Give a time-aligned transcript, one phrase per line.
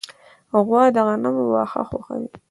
[0.65, 2.29] غوا د غنمو واښه خوښوي.